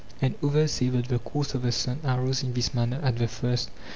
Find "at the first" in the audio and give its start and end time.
3.03-3.69